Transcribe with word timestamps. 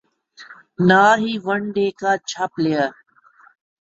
نہ 0.87 1.03
ہی 1.21 1.31
one 1.45 1.61
day 1.73 1.87
کا 1.99 2.09
اچھا 2.17 2.43
پلئیر 2.53 2.89